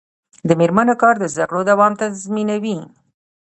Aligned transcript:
د 0.47 0.49
میرمنو 0.59 0.95
کار 1.01 1.15
د 1.19 1.25
زدکړو 1.33 1.61
دوام 1.69 1.93
تضمینوي. 2.01 2.77